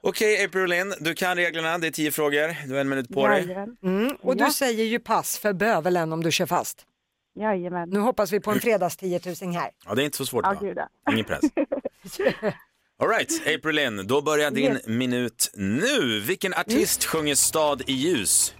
[0.00, 1.78] Okej, Aprilin, du kan reglerna.
[1.78, 2.66] Det är tio frågor.
[2.68, 3.52] Du har en minut på dig.
[3.82, 4.50] Mm, och du Ja.
[4.50, 6.86] säger ju pass för bövelen om du kör fast.
[7.34, 7.88] Jajamän.
[7.90, 9.70] Nu hoppas vi på en fredags 10 000 här.
[9.86, 10.58] Ja, det är inte så svårt Ja, va?
[10.60, 11.12] gud ja.
[11.12, 11.40] Ingen press.
[13.02, 14.86] All right, Aprilin, då börjar din Yes.
[14.86, 16.20] minut nu.
[16.20, 18.54] Vilken artist sjunger Stad i ljus?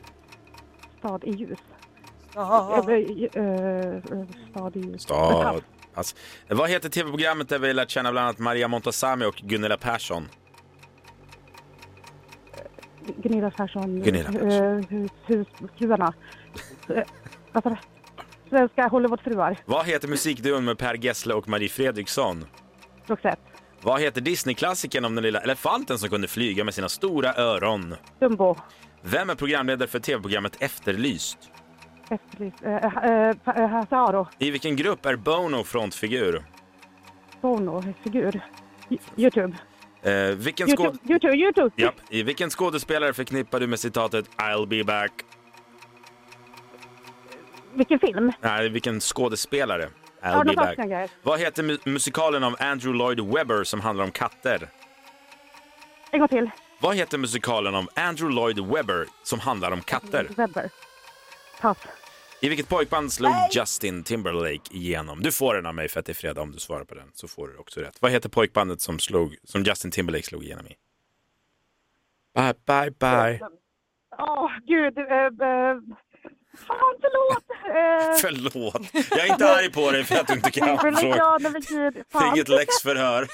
[0.99, 1.59] Stad i ljus.
[2.35, 2.87] Ja.
[2.91, 4.03] Eh, eh,
[4.51, 5.03] Stad i ljus.
[5.03, 5.63] Stad.
[5.95, 6.17] Alltså,
[6.49, 10.29] vad heter tv-programmet där vi lärt känna bland annat Maria Montazami och Gunilla Persson?
[13.17, 14.03] Gunilla Persson.
[14.03, 14.51] Gunilla Persson.
[14.51, 16.15] Eh, hus, husfruarna.
[16.89, 17.03] Eh,
[17.53, 17.77] Vad?
[18.53, 19.57] Svenska Hollywoodfruar.
[19.65, 22.45] Vad heter musikduon med Per Gessle och Marie Fredriksson?
[23.07, 23.43] Roxette.
[23.83, 27.95] Vad heter Disney-klassikern om den lilla elefanten som kunde flyga med sina stora öron?
[28.21, 28.57] Dumbo.
[29.03, 31.39] Vem är programledare för tv-programmet Efterlyst?
[32.11, 32.57] Efterlyst.
[32.63, 34.27] Eh, eh, eh, Aro.
[34.39, 36.45] I vilken grupp är Bono frontfigur?
[37.41, 37.83] Bono.
[38.05, 38.41] Figur.
[38.91, 39.57] Y- Youtube.
[40.03, 40.87] Eh, vilken, skåd...
[40.87, 41.13] Youtube.
[41.13, 41.37] Youtube.
[41.37, 41.71] Youtube.
[41.83, 41.95] Japp.
[42.11, 45.13] I vilken skådespelare förknippar du med citatet I'll be back?
[47.75, 48.33] Vilken film?
[48.41, 49.89] Nej, vilken skådespelare?
[50.23, 51.11] I'll Arnold be back.
[51.23, 54.69] Vad heter mu- musikalen av Andrew Lloyd Webber som handlar om katter?
[56.11, 56.51] En gång till.
[56.81, 60.27] Vad heter musikalen av Andrew Lloyd Webber som handlar om katter?
[60.37, 60.71] Webber.
[61.61, 61.79] Pass.
[62.41, 65.23] I vilket pojkband slog Justin Timberlake igenom?
[65.23, 67.11] Du får den av mig för att det är fredag om du svarar på den
[67.15, 67.97] så får du också rätt.
[68.01, 70.75] Vad heter pojkbandet som, slog, som Justin Timberlake slog igenom i?
[72.35, 73.41] Bye, bye, bye.
[74.19, 74.99] Åh, gud.
[74.99, 75.77] Eh, eh,
[76.67, 77.43] fan, förlåt.
[77.67, 81.17] Eh, Förlåt, jag är inte arg på dig för att du inte kan fråga.
[81.17, 81.95] ja, nej, men gud.
[82.13, 83.23] Det är inget läxförhör.
[83.23, 83.29] Eh,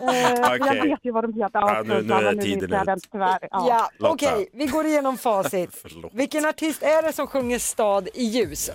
[0.00, 0.58] Okej.
[0.76, 1.50] Jag vet ju vad de heter.
[1.60, 2.86] Ja, nu- nu är tiden ut.
[2.86, 3.38] den Tyvärr.
[3.50, 3.88] Ja.
[3.98, 5.84] Ja, okej, vi går igenom facit.
[6.12, 8.70] Vilken artist är det som sjunger Stad i ljus?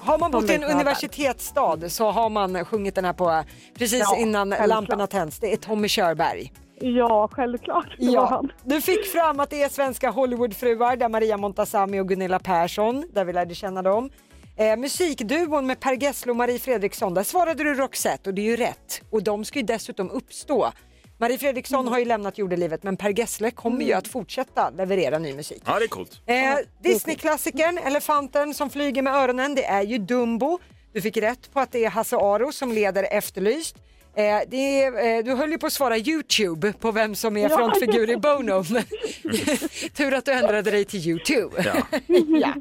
[0.00, 3.44] Har man bott i en universitetsstad så har man sjungit den här på
[3.78, 5.38] precis Ja, innan lamporna tänds.
[5.38, 6.52] Det är Tommy Körberg.
[6.80, 7.86] Ja, självklart.
[7.98, 8.52] Det Ja, han.
[8.64, 13.24] du fick fram att det är svenska Hollywoodfruar där Maria Montazami och Gunilla Persson, där
[13.24, 14.10] vi lärde känna dem.
[14.56, 18.44] Eh, musikduon med Per Gessle och Marie Fredriksson, där svarade du Roxette och det är
[18.50, 19.02] ju rätt.
[19.10, 20.72] Och de ska ju dessutom uppstå.
[21.18, 21.92] Marie Fredriksson Mm.
[21.92, 25.62] har ju lämnat jordelivet men Per Gessle kommer ju att fortsätta leverera ny musik.
[25.66, 26.20] Ja, det är coolt.
[26.26, 26.34] Eh,
[26.82, 30.58] Disneyklassikern, elefanten som flyger med öronen, det är ju Dumbo.
[30.92, 33.76] Du fick rätt på att det är Hasse Aro som leder Efterlyst.
[34.16, 37.50] Eh, det är, eh, du höll ju på att svara Youtube på vem som är
[37.50, 37.56] Ja.
[37.56, 38.64] frontfigur i Bono.
[38.72, 38.82] Men
[39.94, 41.62] tur att du ändrade dig till Youtube.
[41.64, 41.86] Ja.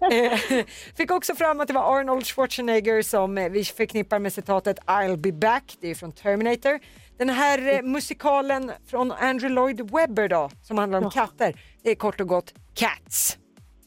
[0.00, 0.10] ja.
[0.12, 0.64] eh,
[0.96, 5.16] fick också fram att det var Arnold Schwarzenegger som eh, vi förknippar med citatet I'll
[5.16, 6.80] be back, det är från Terminator.
[7.18, 11.94] Den här eh, musikalen från Andrew Lloyd Webber då, som handlar om katter, det är
[11.94, 13.38] kort och gott Cats.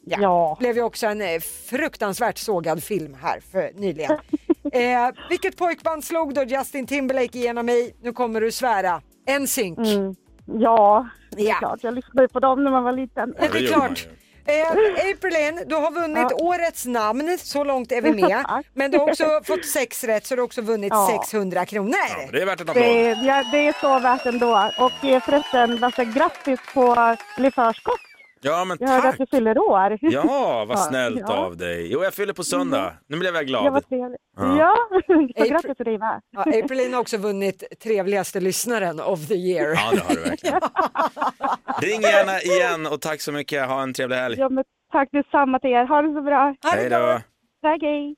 [0.06, 0.18] Ja.
[0.20, 0.56] Ja.
[0.60, 4.18] Blev ju också en eh, fruktansvärt sågad film här för nyligen.
[4.72, 7.92] eh, vilket pojkband slog då Justin Timberlake igenom i?
[8.02, 9.00] Nu kommer du svära.
[9.40, 9.78] NSYNC.
[9.78, 10.14] Mm.
[10.46, 11.54] Ja, det är Ja.
[11.58, 11.78] klart.
[11.82, 13.34] Jag lyssnade på dem när man var liten.
[13.40, 14.08] Men det är klart.
[14.46, 18.44] Eh, April, du har vunnit årets namn, så långt är vi med.
[18.74, 21.08] Men du har också fått sex rätt så du har också vunnit Ja.
[21.22, 22.32] 600 kronor.
[22.32, 22.84] Det är värt en applåd.
[22.84, 24.70] Det, ja, det är så värt ändå.
[24.78, 28.00] Och eh, förresten, Lasse, grattis på eller förskott.
[28.46, 29.30] Ja, men Jag hörde att tack.
[29.30, 29.98] du fyller år.
[30.00, 31.36] Ja, vad Ja, snällt ja.
[31.36, 31.92] av dig.
[31.92, 32.92] Jo, jag fyller på söndag.
[33.08, 33.88] Nu blev jag Ja, glad.
[33.88, 34.20] trevligt.
[34.36, 34.58] Ja.
[34.58, 34.76] Ja,
[35.44, 36.20] så grattis till dig med.
[36.30, 39.68] Ja, April har också vunnit trevligaste lyssnaren of the year.
[39.74, 40.60] Ja, det har du verkligen.
[41.82, 43.68] Ring gärna igen och tack så mycket.
[43.68, 44.36] Ha en trevlig helg.
[44.38, 45.84] Ja, men tack detsamma till er.
[45.86, 46.54] Ha det så bra.
[46.72, 47.20] Hej då.
[47.62, 48.14] Tack, hej.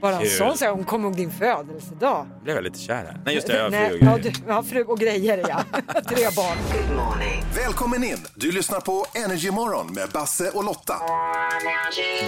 [0.00, 0.30] Bara en Kul.
[0.30, 2.26] sån sak, hon kommer ihåg din födelsedag.
[2.38, 3.20] Nu blev jag lite kär här.
[3.24, 3.56] Nej, just det.
[3.56, 4.36] Jag har Nej, fru och ja, grejer.
[4.46, 5.64] du har fru och grejer ja.
[6.08, 6.56] Tre barn.
[7.56, 8.16] Välkommen in!
[8.34, 10.94] Du lyssnar på Energy Morgon med Basse och Lotta.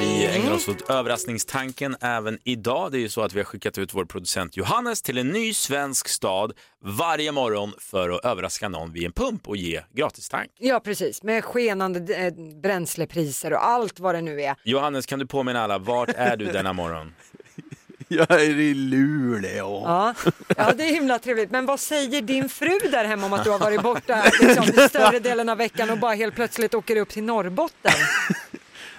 [0.01, 2.93] Vi ägnar oss åt överraskningstanken även idag.
[2.93, 5.55] Det är ju så att vi har skickat ut vår producent Johannes till en ny
[5.55, 6.53] svensk stad
[6.85, 10.51] varje morgon för att överraska någon vid en pump och ge gratistank.
[10.59, 12.33] Ja precis, med skenande eh,
[12.63, 14.55] bränslepriser och allt vad det nu är.
[14.65, 17.15] Johannes, kan du påminna alla, vart är du denna morgon?
[18.17, 19.83] Jag är i Luleå.
[19.87, 20.15] Ja,
[20.57, 21.51] ja, det är himla trevligt.
[21.51, 25.19] Men vad säger din fru där hemma om att du har varit borta liksom, större
[25.19, 27.93] delen av veckan och bara helt plötsligt åker upp till Norrbotten?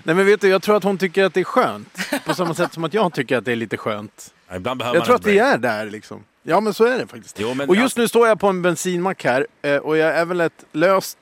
[0.04, 1.98] Nej men vet du, jag tror att hon tycker att det är skönt.
[2.26, 4.34] På samma sätt som att jag tycker att det är lite skönt.
[4.50, 5.54] Ja, ibland behöver Jag man tror att vi break.
[5.54, 6.24] är där liksom.
[6.44, 7.40] Ja men så är det faktiskt.
[7.40, 10.26] Jo, men och just nu står jag på en bensinmack här eh, och jag är
[10.26, 11.18] väl ett löst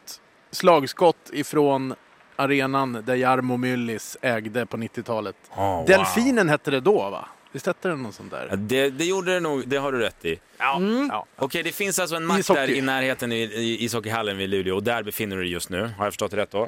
[0.51, 1.95] slagskott ifrån
[2.36, 5.36] arenan där Jarmo Myllys ägde på 90-talet.
[5.56, 5.86] Oh, wow.
[5.86, 7.25] Delfinen hette det då va?
[7.51, 8.47] Visst hette den något sånt där?
[8.49, 10.39] Ja, Det, det gjorde det nog, det har du rätt i.
[10.57, 10.81] Ja.
[11.09, 11.25] ja.
[11.35, 12.59] Okej, det finns alltså en mack Ishockey.
[12.61, 15.81] där i närheten i, i ishockeyhallen vid Luleå och där befinner du dig just nu.
[15.97, 16.67] Har jag förstått det rätt då?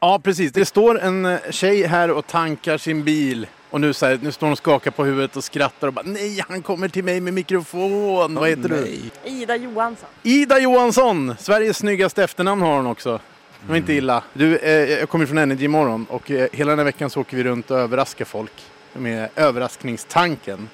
[0.00, 0.52] Ja, precis.
[0.52, 3.46] Det står en eh, tjej här och tankar sin bil.
[3.70, 6.04] Och nu, så här, nu står hon och skakar på huvudet och skrattar och bara
[6.06, 8.34] nej, han kommer till mig med mikrofon.
[8.34, 8.98] Vad heter du?
[9.30, 10.08] Ida Johansson.
[10.22, 11.34] Ida Johansson!
[11.38, 13.20] Sveriges snyggaste efternamn har hon också.
[13.62, 14.22] Det var inte illa.
[14.32, 17.36] Du, eh, jag kommer från Energy imorgon och eh, hela den här veckan så åker
[17.36, 18.52] vi runt och överraskar folk
[18.92, 20.68] med överraskningstanken.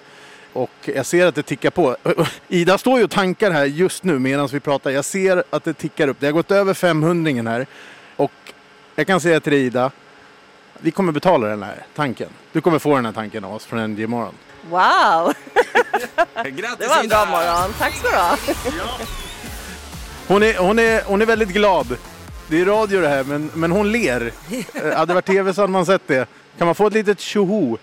[0.53, 1.97] Och jag ser att det tickar på.
[2.49, 4.91] Ida står ju och tankar här just nu medan vi pratar.
[4.91, 6.17] Jag ser att det tickar upp.
[6.21, 7.67] Det har gått över 500 här.
[8.17, 8.33] Och
[8.95, 9.91] jag kan säga till dig Ida,
[10.79, 12.29] vi kommer betala den här tanken.
[12.53, 14.35] Du kommer få den här tanken av oss från Energy imorgon.
[14.71, 14.79] Wow!
[16.45, 17.27] Grattis Det var en Ida!
[17.27, 17.75] bra morgon.
[17.79, 18.37] Tack så du ha.
[20.29, 21.97] Hon är, hon, är, hon är väldigt glad.
[22.49, 24.33] Det är radio det här, men, men hon ler.
[24.75, 26.29] Eh, Hade det varit tv så hade man sett det.
[26.59, 27.79] Kan man få ett litet tjoho?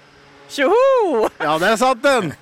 [0.50, 1.30] Tjoho!
[1.38, 2.34] Ja, där satt den!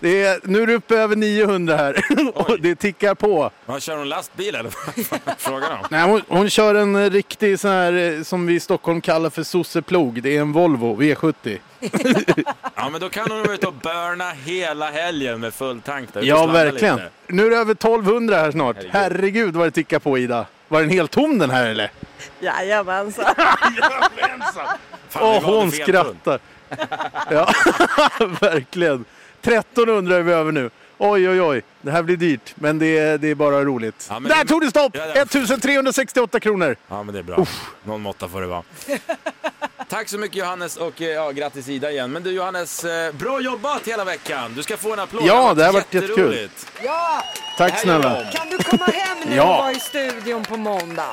[0.00, 1.96] Det är, nu är det uppe över 900 här
[2.34, 3.50] och det tickar på.
[3.66, 4.70] Ja, kör hon lastbil eller?
[5.38, 5.78] Frågan om.
[5.90, 9.30] Nej, hon, hon kör en eh, riktig sån här eh, som vi i Stockholm kallar
[9.30, 10.22] för sosseplog.
[10.22, 11.58] Det är en Volvo V70.
[12.74, 16.22] Ja, men då kan hon vara ute och burna hela helgen med full tank där.
[16.22, 16.96] Ja, verkligen.
[16.96, 17.08] lite.
[17.26, 18.76] Nu är det över 1200 här snart.
[18.76, 18.92] Herregud.
[18.94, 20.46] Herregud vad det tickar på Ida.
[20.68, 21.90] Var den helt tom den här eller?
[22.40, 23.24] Jajamensan.
[25.08, 26.40] Fan, Åh, vi valde hon skrattar.
[27.30, 27.52] Ja,
[28.40, 29.04] verkligen.
[29.42, 30.70] 1300 är vi över nu.
[30.98, 31.62] Oj, oj, oj.
[31.80, 34.06] Det här blir dyrt, men det är, det är bara roligt.
[34.10, 34.96] Ja, men Där det- tog det stopp!
[34.96, 35.22] Ja, ja.
[35.22, 36.76] 1368 kronor.
[36.88, 37.46] Ja, men det är bra.
[37.84, 38.62] Någon måtta får det vara.
[39.88, 42.12] Tack så mycket Johannes och eh, ja, grattis Ida igen.
[42.12, 44.52] Men du Johannes, eh, bra jobbat hela veckan.
[44.56, 45.22] Du ska få en applåd.
[45.26, 46.66] Ja, det har varit jätteroligt.
[46.84, 47.22] Ja,
[47.58, 48.24] Tack snälla.
[48.32, 49.42] kan du komma hem nu Ja.
[49.42, 51.10] och vara i studion på måndag?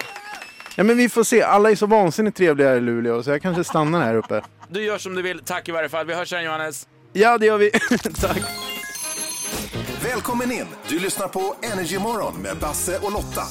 [0.75, 1.41] Ja, men vi får se.
[1.41, 4.41] Alla är så vansinnigt trevliga här i Luleå, så jag kanske stannar här uppe.
[4.69, 5.39] Du gör som du vill.
[5.39, 6.05] Tack i varje fall.
[6.05, 6.87] Vi hörs sen Johannes.
[7.13, 7.71] Ja, det gör vi.
[8.21, 8.41] Tack.
[10.03, 10.65] Välkommen in!
[10.89, 13.43] Du lyssnar på Energy Morgon med Basse och Lotta.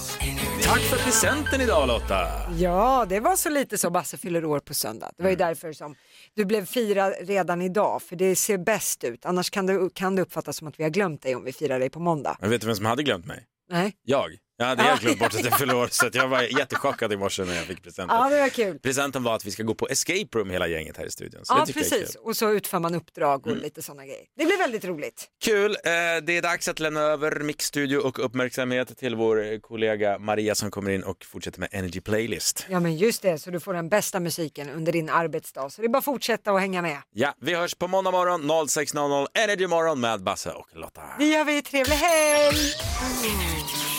[0.63, 2.27] Tack för presenten idag Lotta.
[2.59, 5.11] Ja, det var så lite så Basse fyller år på söndag.
[5.17, 5.49] Det var ju Mm.
[5.49, 5.95] därför som
[6.37, 9.27] du blev firad redan idag, för det ser bäst ut.
[9.27, 11.79] Annars kan det, kan det uppfattas som att vi har glömt dig om vi firar
[11.79, 12.37] dig på måndag.
[12.41, 13.45] Men vet du vem som hade glömt mig?
[13.71, 13.93] Nej.
[14.05, 14.27] Jag.
[14.61, 17.17] Jag hade helt glömt bort att jag fyller år så att jag var jättechockad i
[17.17, 18.17] morse när jag fick presenten.
[18.17, 18.79] Ja, det var kul.
[18.79, 21.41] Presenten var att vi ska gå på escape room hela gänget här i studion.
[21.45, 22.15] Så Ja, precis.
[22.15, 23.63] Och så utför man uppdrag och Mm.
[23.63, 24.23] lite sådana grejer.
[24.39, 25.27] Det blir väldigt roligt.
[25.45, 25.71] Kul!
[25.71, 25.91] Eh,
[26.23, 30.91] Det är dags att lämna över mixstudio och uppmärksamhet till vår kollega Maria som kommer
[30.91, 32.67] in och fortsätter med Energy Playlist.
[32.69, 35.71] Ja, men just det, så du får den bästa musiken under din arbetsdag.
[35.71, 36.99] Så det är bara att fortsätta och hänga med.
[37.13, 41.03] Ja, vi hörs på måndag morgon 06.00 Energy morgon med Basse och Lotta.
[41.19, 41.63] Det gör vi.
[41.63, 42.57] Trevlig helg!
[42.57, 43.98] Sånt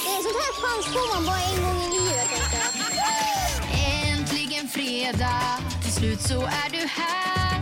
[0.49, 2.29] här chans får man bara en gång i livet.
[4.11, 7.61] Äntligen fredag, till slut så är du här.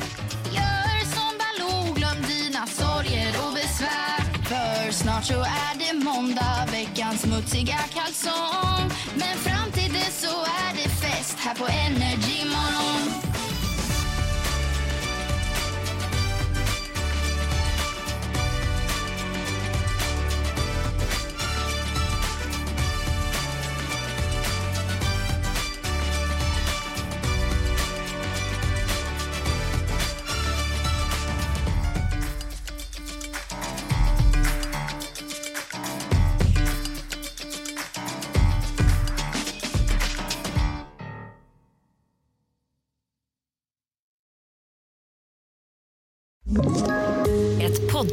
[0.58, 4.20] Gör som Baloo, glöm dina sorger och besvär.
[4.44, 8.92] För snart så är det måndag, veckans smutsiga kalsong.
[9.16, 9.57] Men fram